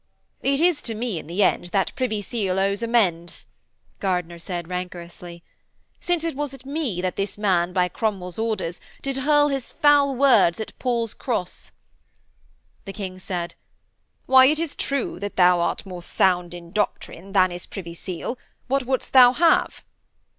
'It 0.41 0.59
is 0.59 0.81
to 0.81 0.95
me, 0.95 1.19
in 1.19 1.27
the 1.27 1.43
end, 1.43 1.65
that 1.65 1.93
Privy 1.95 2.23
Seal 2.23 2.57
owes 2.57 2.81
amends,' 2.81 3.45
Gardiner 3.99 4.39
said 4.39 4.67
rancorously. 4.67 5.43
'Since 5.99 6.23
it 6.23 6.35
was 6.35 6.55
at 6.55 6.65
me 6.65 7.01
that 7.01 7.17
this 7.17 7.37
man, 7.37 7.71
by 7.71 7.87
Cromwell's 7.87 8.39
orders, 8.39 8.81
did 9.03 9.17
hurl 9.19 9.49
his 9.49 9.71
foul 9.71 10.15
words 10.15 10.59
at 10.59 10.73
Paul's 10.79 11.13
Cross.' 11.13 11.71
The 12.85 12.93
King 12.93 13.19
said: 13.19 13.53
'Why, 14.25 14.47
it 14.47 14.57
is 14.57 14.75
true 14.75 15.19
that 15.19 15.35
thou 15.35 15.59
art 15.59 15.85
more 15.85 16.01
sound 16.01 16.55
in 16.55 16.71
doctrine 16.71 17.33
than 17.33 17.51
is 17.51 17.67
Privy 17.67 17.93
Seal. 17.93 18.39
What 18.65 18.87
wouldst 18.87 19.13
thou 19.13 19.33
have?' 19.33 19.83